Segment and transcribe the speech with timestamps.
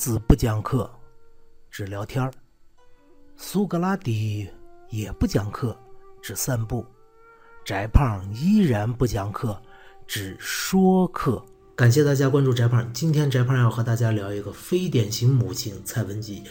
[0.00, 0.90] 子不讲课，
[1.70, 2.30] 只聊天儿；
[3.36, 4.48] 苏格拉底
[4.88, 5.78] 也不讲课，
[6.22, 6.82] 只散步；
[7.66, 9.60] 翟胖依然不讲课，
[10.06, 11.44] 只说课。
[11.76, 12.90] 感谢大家关注翟胖。
[12.94, 16.42] 今天翟胖要和大家聊一个非典型母亲蔡文姬。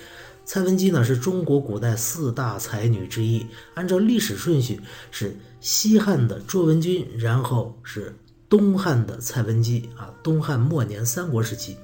[0.45, 3.43] 蔡文姬呢是中国古代四大才女之一，
[3.73, 4.79] 按照历史顺序
[5.09, 8.15] 是西汉的卓文君，然后是
[8.47, 11.75] 东汉的蔡文姬啊，东汉末年三国时期。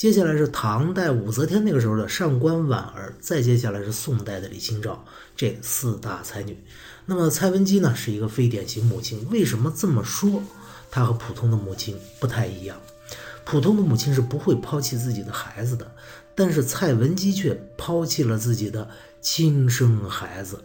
[0.00, 5.04] 接下来是唐代武则天那个时候的上官婉儿，再接下来是宋代的李清照，
[5.36, 6.58] 这四大才女。
[7.04, 10.42] 那么蔡文姬呢是一个非典型母亲，为什么这么说？
[10.90, 12.80] 她和普通的母亲不太一样。
[13.44, 15.92] 普通的母亲是不会抛弃自己的孩子的，
[16.34, 18.88] 但是蔡文姬却抛弃了自己的
[19.20, 20.64] 亲生孩子，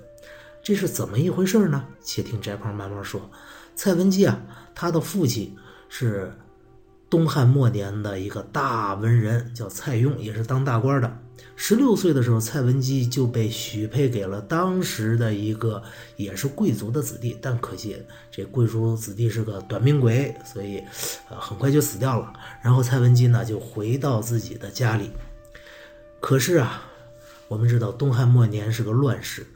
[0.64, 1.84] 这是怎么一回事呢？
[2.02, 3.30] 且听翟胖慢慢说。
[3.76, 4.42] 蔡文姬啊，
[4.74, 5.58] 她的父亲
[5.90, 6.32] 是。
[7.16, 11.18] 东汉末年的一个大文人叫蔡邕，也是当大官的。
[11.56, 15.82] 十六岁的时候，蔡文姬就被许配给了当时的一个
[16.18, 17.96] 也是贵族的子弟，但可惜
[18.30, 20.84] 这贵族子弟是个短命鬼，所以
[21.30, 22.34] 呃很快就死掉了。
[22.62, 25.10] 然后蔡文姬呢就回到自己的家里。
[26.20, 26.82] 可是啊，
[27.48, 29.48] 我们知道东汉末年是个乱世。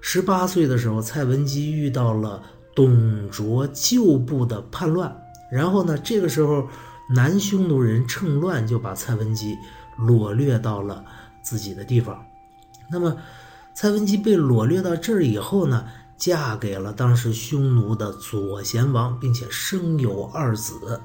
[0.00, 2.40] 十八岁的时候，蔡文姬遇到了
[2.76, 5.18] 董卓旧部的叛乱。
[5.50, 5.98] 然后呢？
[5.98, 6.66] 这个时候，
[7.08, 9.58] 南匈奴人趁乱就把蔡文姬
[9.98, 11.04] 掳掠到了
[11.42, 12.24] 自己的地方。
[12.90, 13.16] 那么，
[13.74, 15.86] 蔡文姬被掳掠到这儿以后呢，
[16.16, 21.00] 嫁给了当时匈奴的左贤王，并且生有二子。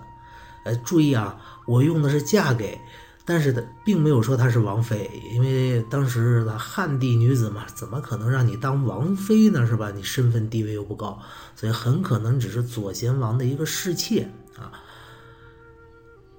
[0.63, 2.77] 呃，注意啊，我用的是嫁给，
[3.23, 9.65] 但是的并没有说她是王妃，因为当时的汉地女子嘛，怎么可能让你当王妃呢？
[9.65, 9.91] 是吧？
[9.91, 11.17] 你身份地位又不高，
[11.55, 14.29] 所以很可能只是左贤王的一个侍妾。
[14.57, 14.71] 啊，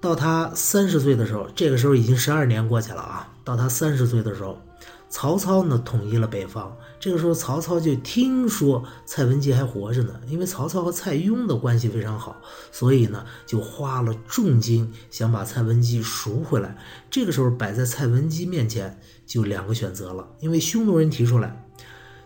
[0.00, 3.32] 到他三十岁的时候，这个时候已经十二年过去了啊。
[3.44, 4.60] 到他三十岁的时候，
[5.08, 6.76] 曹操呢统一了北方。
[7.00, 12.36] 这个时候，曹操就听说蔡文姬还活着呢，因为曹操和蔡邕的关系非常好，
[12.70, 16.76] 所以呢就花了重金想把蔡文姬赎回来。
[17.10, 21.64] 这个时候摆在蔡文姬面前就两个选择了，因为匈奴人提出来，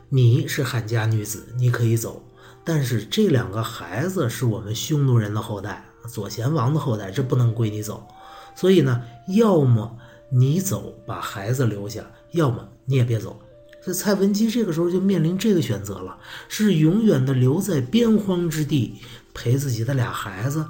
[0.08, 2.22] 你是汉家女子，你可以走。
[2.64, 8.06] 但是这两个孩子是我们匈奴人的后代，左贤王的后代，这不能归你走。
[8.54, 9.96] 所以呢，要么
[10.30, 12.02] 你走，把孩子留下；
[12.32, 13.40] 要么你也别走。
[13.82, 16.16] 所以蔡文姬这个时候就面临这个选择了：
[16.48, 18.94] 是永远的留在边荒之地
[19.34, 20.64] 陪自己的俩孩子，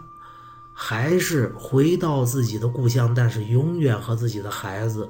[0.74, 5.08] 还是回到自己的故乡，但是永远和自己的孩子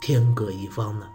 [0.00, 1.06] 天各一方呢？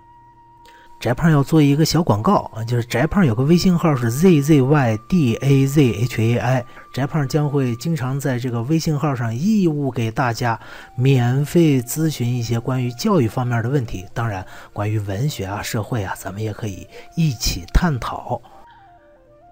[0.99, 10.59] 翟胖要做一个小广告啊，就是翟胖有个微信号是 z z y d a z h a i，翟胖将会经常在这个微信号上义务给大家
[10.95, 14.43] 免费咨询一些关于教育方面的问题，当然
[14.73, 18.41] 关于文学啊、社会啊，咱们也可以一起探讨。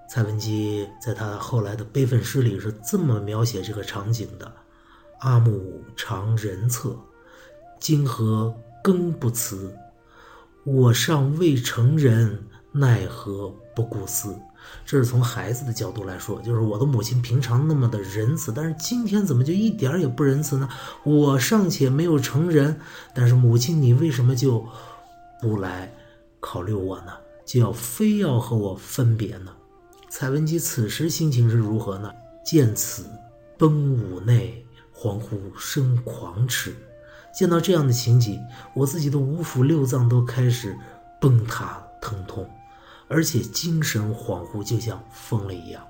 [0.10, 4.52] 蔡文姬在他后来的悲愤诗里是这么描写这个场景的：
[5.20, 6.98] 阿母常人侧，
[7.80, 8.52] 今何
[8.84, 9.78] 更不辞？
[10.66, 12.40] 我尚未成人，
[12.72, 14.36] 奈何不顾思？
[14.84, 20.68] 这是从孩子的角度来说，就是我的母亲平常那么的仁慈，但是今天怎么就一点也不仁慈呢？
[21.04, 22.80] 我尚且没有成人，
[23.14, 24.66] 但是母亲你为什么就
[25.40, 25.94] 不来
[26.40, 27.12] 考虑我呢？
[27.46, 29.52] 就要非要和我分别呢？
[30.10, 32.12] 蔡文姬此时心情是如何呢？
[32.44, 33.06] 见此，
[33.56, 34.66] 崩五内，
[34.96, 36.76] 恍惚生狂痴。
[37.36, 38.42] 见到这样的情景，
[38.74, 40.78] 我自己的五腑六脏都开始
[41.20, 42.50] 崩塌疼痛，
[43.10, 45.86] 而且精神恍惚，就像疯了一样。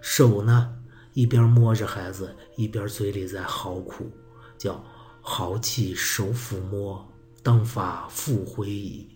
[0.00, 0.74] 手呢，
[1.12, 4.10] 一边摸着孩子，一边嘴里在嚎哭，
[4.58, 4.84] 叫
[5.22, 7.06] “豪气手抚摸，
[7.42, 9.08] 当发复回矣”。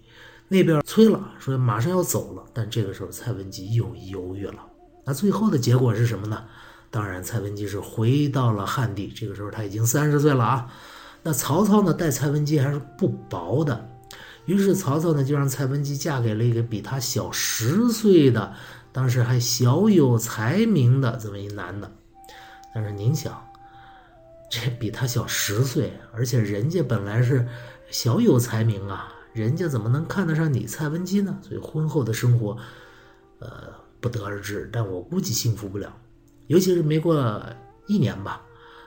[0.46, 4.64] 那边催了，说马上要走了，但这个时候蔡文姬又犹豫了。
[5.04, 6.44] 那最后的结果是什么呢？
[6.90, 9.08] 当然，蔡文姬是回到了汉地。
[9.08, 10.72] 这个时候他已经三十岁了啊。
[11.22, 13.88] 那曹操呢，待蔡文姬还是不薄的，
[14.46, 18.54] 于是曹操呢就让蔡文姬嫁给了一个比他小十岁的，
[18.92, 21.90] 当时还小有才名的这么一男的。
[22.74, 23.44] 但是您想，
[24.50, 27.46] 这比他小十岁，而且人家本来是
[27.90, 31.36] 小有才名啊，人家怎么能看得上你蔡文姬呢？
[31.42, 32.56] 所以婚后的生活，
[33.40, 34.70] 呃，不得而知。
[34.72, 35.92] 但我估计幸福不了，
[36.46, 37.42] 尤其是没过
[37.86, 38.42] 一年吧。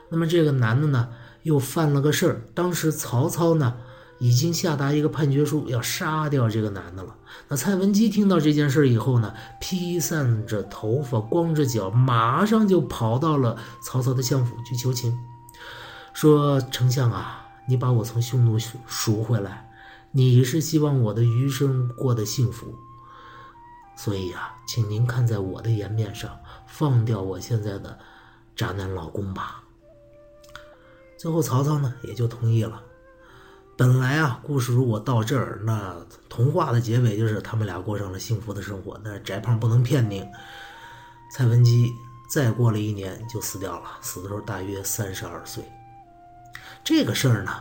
[0.08, 1.08] 那么这个男的呢？
[1.42, 3.76] 又犯了个事儿，当时曹操呢
[4.18, 7.16] 已经下达一个判决书，要杀掉这个男的了。
[7.48, 15.18] 那蔡文姬听到这件事以后呢，披散着头发，光着脚，马上就跑到了曹操的相府去求情，
[16.12, 19.70] 说：“丞相啊，你把我从匈奴赎回来，
[20.12, 22.74] 你是希望我的余生过得幸福。
[23.96, 26.30] 所以啊，请您看在我的颜面上，
[26.66, 27.98] 放掉我现在的
[28.54, 29.62] 渣男老公吧。
[31.22, 32.82] 最后，曹操呢也就同意了。
[33.76, 35.96] 本来啊，故事如果到这儿，那
[36.28, 39.00] 童话的结尾就是他们俩过上了幸福的生活。
[39.04, 40.28] 但是翟胖不能骗您，
[41.32, 41.92] 蔡文姬
[42.28, 45.62] 再过了一年就死掉了，死的时候大约三十二岁。
[46.82, 47.52] 这个事儿呢，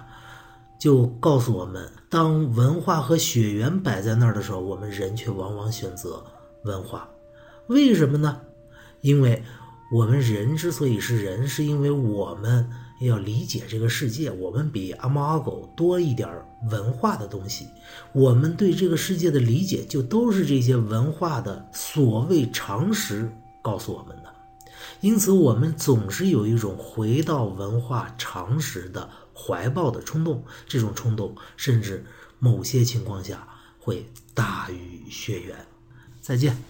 [0.80, 6.25] 就告诉我们：当文化和血缘摆在那儿的时候，我们人却往往选择
[6.64, 7.07] 文化。
[7.68, 8.42] 为什么呢？
[9.02, 9.44] 因为
[9.94, 12.68] 我们人之所以是人，是因为我们。
[13.07, 16.30] 要理解这个世界，我们比阿猫阿狗多一点
[16.69, 17.68] 文化的东西。
[18.13, 23.31] 我们对这个世界的理解，就都是这些文化的所谓常识
[23.62, 24.31] 告诉我们的。
[25.00, 30.44] 因此，我们总是有一种回到文化常识的怀抱的冲动。
[30.68, 32.06] 这种冲动，甚至
[32.38, 33.47] 某些情况下
[33.80, 34.06] 会
[34.36, 35.56] 大于血缘。
[36.21, 36.62] 再见。